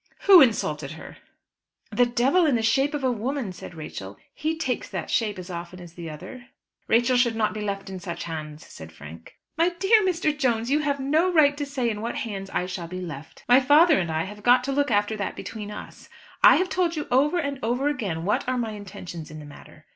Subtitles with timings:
[0.21, 1.17] "Who insulted her?"
[1.91, 4.17] "The devil in the shape of a woman," said Rachel.
[4.33, 6.47] "He takes that shape as often as the other."
[6.87, 9.35] "Rachel should not be left in such hands," said Frank.
[9.59, 10.35] "My dear Mr.
[10.35, 13.43] Jones, you have no right to say in what hands I shall be left.
[13.47, 16.09] My father and I have got to look after that between us.
[16.41, 19.85] I have told you over and over again what are my intentions in the matter.